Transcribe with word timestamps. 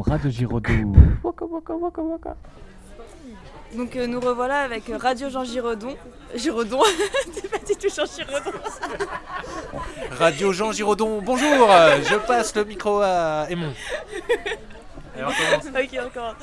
Radio 0.00 0.30
Giraudoux. 0.30 0.92
Waka 1.24 1.44
waka 1.44 1.74
waka 1.74 2.02
waka. 2.02 2.36
Donc 3.76 3.96
euh, 3.96 4.06
nous 4.06 4.20
revoilà 4.20 4.60
avec 4.60 4.88
euh, 4.88 4.96
Radio 4.96 5.28
Jean 5.28 5.44
Giraudon. 5.44 5.96
Giraudon 6.34 6.80
C'est 7.32 7.48
pas 7.50 7.58
du 7.58 7.76
tout 7.76 7.94
Jean 7.94 8.06
Giraudon. 8.06 8.58
Radio 10.12 10.52
Jean 10.52 10.72
Giraudon, 10.72 11.20
bonjour 11.22 11.70
euh, 11.70 11.98
Je 12.02 12.16
passe 12.26 12.54
le 12.54 12.64
micro 12.64 13.00
à 13.02 13.46
Aimon. 13.50 13.72
Et 15.18 15.22
on 15.22 15.26
commence. 15.26 15.66
ok, 15.66 15.98
encore. 16.06 16.36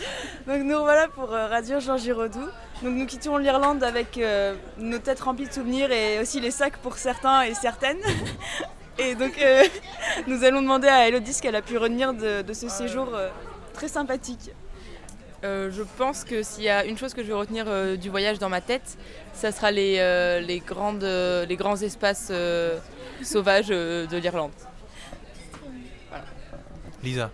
Donc 0.48 0.64
nous 0.64 0.78
revoilà 0.78 1.08
pour 1.08 1.34
euh, 1.34 1.48
Radio 1.48 1.80
Jean 1.80 1.98
Giraudoux. 1.98 2.50
Donc 2.84 2.94
nous 2.94 3.06
quittons 3.06 3.38
l'Irlande 3.38 3.84
avec 3.84 4.18
euh, 4.18 4.54
nos 4.78 5.00
têtes 5.00 5.22
remplies 5.22 5.48
de 5.48 5.54
souvenirs 5.54 5.92
et 5.92 6.20
aussi 6.20 6.40
les 6.42 6.52
sacs 6.52 6.78
pour 6.78 6.98
certains 6.98 7.44
et 7.44 7.54
certaines. 7.54 8.02
Et 8.98 9.16
donc 9.16 9.34
euh, 9.42 9.64
nous 10.28 10.44
allons 10.44 10.62
demander 10.62 10.88
à 10.88 11.08
Elodie 11.08 11.34
ce 11.34 11.42
qu'elle 11.42 11.56
a 11.56 11.62
pu 11.62 11.78
retenir 11.78 12.14
de, 12.14 12.42
de 12.42 12.54
ce 12.54 12.70
séjour 12.70 13.10
euh, 13.14 13.30
très 13.74 13.88
sympathique. 13.88 14.52
Euh, 15.44 15.70
je 15.72 15.84
pense 15.98 16.24
que 16.24 16.42
s'il 16.44 16.64
y 16.64 16.70
a 16.70 16.86
une 16.86 16.98
chose 16.98 17.14
que 17.14 17.22
je 17.22 17.28
vais 17.28 17.34
retenir 17.34 17.66
euh, 17.68 17.96
du 17.98 18.10
voyage 18.10 18.40
dans 18.40 18.50
ma 18.50 18.62
tête, 18.62 18.98
ça 19.34 19.52
sera 19.52 19.70
les, 19.72 19.98
euh, 20.00 20.40
les, 20.40 20.60
grandes, 20.60 21.04
euh, 21.04 21.46
les 21.46 21.56
grands 21.56 21.76
espaces 21.82 22.30
euh, 22.32 22.80
sauvages 23.22 23.68
euh, 23.70 24.08
de 24.08 24.18
l'Irlande. 24.18 24.52
Lisa. 27.04 27.30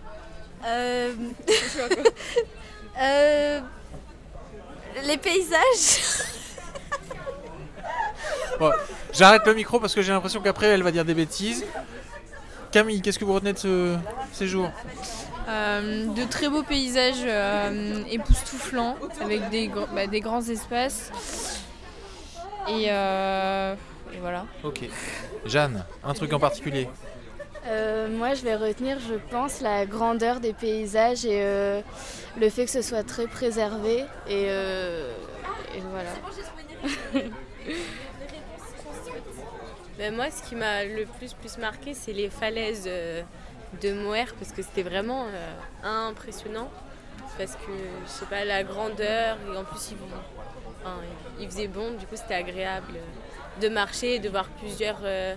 Euh, 0.66 1.14
euh, 3.00 3.60
les 5.04 5.16
paysages. 5.16 6.26
Bon, 8.58 8.70
J'arrête 9.12 9.46
le 9.46 9.54
micro 9.54 9.80
parce 9.80 9.94
que 9.94 10.02
j'ai 10.02 10.12
l'impression 10.12 10.40
qu'après 10.40 10.66
elle 10.66 10.82
va 10.82 10.90
dire 10.90 11.04
des 11.04 11.14
bêtises. 11.14 11.64
Camille, 12.72 13.02
qu'est-ce 13.02 13.18
que 13.18 13.24
vous 13.24 13.34
retenez 13.34 13.52
de 13.52 13.58
ce 13.58 13.96
séjour? 14.32 14.70
Euh, 15.48 16.06
de 16.06 16.24
très 16.24 16.48
beaux 16.48 16.62
paysages 16.62 17.16
euh, 17.26 18.02
époustouflants 18.10 18.96
avec 19.20 19.50
des, 19.50 19.68
gr- 19.68 19.92
bah, 19.94 20.06
des 20.06 20.20
grands 20.20 20.40
espaces. 20.42 21.10
Et, 22.68 22.86
euh, 22.88 23.74
et 24.14 24.18
voilà. 24.20 24.46
Ok. 24.64 24.80
Jeanne, 25.44 25.84
un 26.04 26.14
truc 26.14 26.32
en 26.32 26.38
particulier? 26.38 26.88
Euh, 27.66 28.08
moi, 28.08 28.34
je 28.34 28.42
vais 28.42 28.56
retenir, 28.56 28.98
je 29.00 29.14
pense, 29.30 29.60
la 29.60 29.84
grandeur 29.84 30.40
des 30.40 30.52
paysages 30.52 31.24
et 31.26 31.42
euh, 31.42 31.80
le 32.40 32.48
fait 32.48 32.64
que 32.64 32.70
ce 32.70 32.82
soit 32.82 33.02
très 33.02 33.26
préservé. 33.26 34.04
Et, 34.28 34.46
euh, 34.48 35.12
et 35.76 35.80
voilà. 35.90 37.22
Ben, 40.02 40.12
moi, 40.16 40.32
ce 40.32 40.42
qui 40.42 40.56
m'a 40.56 40.84
le 40.84 41.04
plus, 41.04 41.32
plus 41.32 41.58
marqué, 41.58 41.94
c'est 41.94 42.12
les 42.12 42.28
falaises 42.28 42.86
euh, 42.88 43.22
de 43.80 43.92
Moher, 43.92 44.34
parce 44.36 44.50
que 44.50 44.60
c'était 44.60 44.82
vraiment 44.82 45.26
euh, 45.26 46.08
impressionnant. 46.08 46.68
Parce 47.38 47.54
que, 47.54 47.70
je 48.04 48.10
sais 48.10 48.26
pas, 48.26 48.44
la 48.44 48.64
grandeur, 48.64 49.38
et 49.46 49.56
en 49.56 49.62
plus, 49.62 49.94
il, 51.38 51.46
faisait 51.46 51.68
bon, 51.68 51.92
du 51.92 52.04
coup, 52.08 52.16
c'était 52.16 52.34
agréable 52.34 52.94
de 53.60 53.68
marcher 53.68 54.16
et 54.16 54.18
de 54.18 54.28
voir 54.28 54.48
plusieurs 54.48 54.98
euh, 55.04 55.36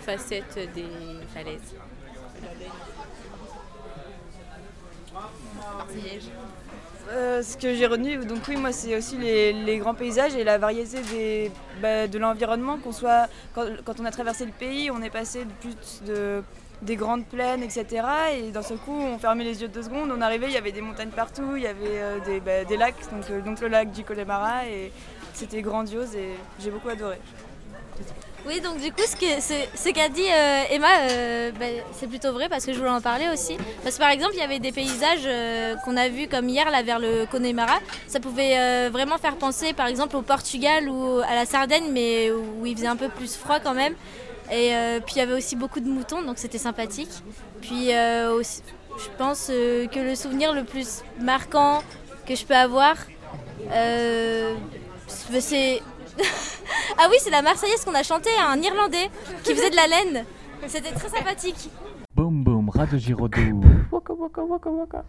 facettes 0.00 0.60
des 0.74 0.86
falaises. 1.34 1.74
Euh, 7.12 7.40
ce 7.42 7.56
que 7.56 7.74
j'ai 7.74 7.86
retenu, 7.86 8.16
donc 8.24 8.40
oui, 8.48 8.56
moi, 8.56 8.72
c'est 8.72 8.96
aussi 8.96 9.16
les, 9.16 9.78
grands 9.78 9.94
paysages 9.94 10.34
et 10.34 10.42
la 10.42 10.58
variété 10.58 11.50
bah, 11.80 12.08
de 12.08 12.18
l'environnement. 12.18 12.78
Qu'on 12.78 12.92
soit, 12.92 13.28
quand, 13.54 14.00
on 14.00 14.04
a 14.04 14.10
traversé 14.10 14.44
le 14.44 14.52
pays, 14.52 14.90
on 14.90 15.00
est 15.02 15.10
passé 15.10 15.44
de 15.44 15.52
plus 15.60 16.02
de, 16.04 16.42
des 16.82 16.96
grandes 16.96 17.24
plaines, 17.24 17.62
etc. 17.62 18.02
Et 18.34 18.50
d'un 18.50 18.62
seul 18.62 18.78
coup, 18.78 18.96
on 18.96 19.18
fermait 19.18 19.44
les 19.44 19.62
yeux 19.62 19.68
deux 19.68 19.82
secondes. 19.82 20.10
On 20.16 20.20
arrivait, 20.20 20.46
il 20.46 20.52
y 20.52 20.58
avait 20.58 20.72
des 20.72 20.80
montagnes 20.80 21.10
partout, 21.10 21.56
il 21.56 21.62
y 21.62 21.66
avait 21.68 22.00
euh, 22.00 22.18
des, 22.24 22.40
bah, 22.40 22.64
des 22.64 22.76
lacs, 22.76 22.96
donc, 23.12 23.30
euh, 23.30 23.40
donc 23.40 23.60
le 23.60 23.68
lac 23.68 23.92
du 23.92 24.02
Connemara, 24.02 24.66
et 24.66 24.90
c'était 25.32 25.62
grandiose 25.62 26.14
et 26.16 26.30
j'ai 26.58 26.70
beaucoup 26.70 26.88
adoré. 26.88 27.18
Oui, 28.46 28.60
donc 28.60 28.80
du 28.80 28.92
coup, 28.92 29.02
ce 29.02 29.90
qu'a 29.90 30.08
dit 30.08 30.22
euh, 30.22 30.62
Emma, 30.70 30.86
euh, 31.10 31.50
ben, 31.58 31.82
c'est 31.92 32.06
plutôt 32.06 32.32
vrai 32.32 32.48
parce 32.48 32.64
que 32.64 32.72
je 32.72 32.78
voulais 32.78 32.90
en 32.90 33.00
parler 33.00 33.26
aussi. 33.32 33.56
Parce 33.82 33.96
que 33.96 34.00
par 34.00 34.10
exemple, 34.10 34.34
il 34.34 34.38
y 34.38 34.42
avait 34.42 34.60
des 34.60 34.70
paysages 34.70 35.24
euh, 35.26 35.74
qu'on 35.84 35.96
a 35.96 36.08
vus 36.08 36.28
comme 36.28 36.48
hier 36.48 36.70
là 36.70 36.84
vers 36.84 37.00
le 37.00 37.26
Connemara. 37.26 37.80
Ça 38.06 38.20
pouvait 38.20 38.88
vraiment 38.88 39.18
faire 39.18 39.34
penser 39.34 39.72
par 39.72 39.88
exemple 39.88 40.14
au 40.16 40.22
Portugal 40.22 40.88
ou 40.88 41.18
à 41.28 41.34
la 41.34 41.44
Sardaigne, 41.44 41.90
mais 41.90 42.30
où 42.30 42.64
il 42.64 42.76
faisait 42.76 42.86
un 42.86 42.94
peu 42.94 43.08
plus 43.08 43.34
froid 43.34 43.58
quand 43.58 43.74
même. 43.74 43.94
Et 44.52 44.70
puis 45.04 45.16
il 45.16 45.18
y 45.18 45.22
avait 45.22 45.34
aussi 45.34 45.56
beaucoup 45.56 45.80
de 45.80 45.88
moutons, 45.88 46.22
donc 46.22 46.38
c'était 46.38 46.58
sympathique. 46.58 47.10
Puis 47.62 47.88
je 47.88 49.08
pense 49.18 49.48
que 49.48 49.98
le 49.98 50.14
souvenir 50.14 50.52
le 50.54 50.62
plus 50.62 51.02
marquant 51.20 51.82
que 52.28 52.36
je 52.36 52.44
peux 52.44 52.54
avoir, 52.54 52.96
c'est 55.38 55.82
ah 56.98 57.06
oui, 57.10 57.16
c'est 57.20 57.30
la 57.30 57.42
Marseillaise 57.42 57.84
qu'on 57.84 57.94
a 57.94 58.02
chantée 58.02 58.30
à 58.40 58.50
un 58.50 58.60
Irlandais 58.60 59.10
qui 59.44 59.54
faisait 59.54 59.70
de 59.70 59.76
la 59.76 59.86
laine. 59.86 60.24
C'était 60.66 60.92
très 60.92 61.08
sympathique. 61.08 61.70
Boum 62.14 62.42
boum, 62.44 62.70
Radio 62.70 62.98
Giraudoux. 62.98 63.60
Waka 63.92 64.12
waka 64.14 64.42
waka 64.42 64.70
waka. 64.70 65.04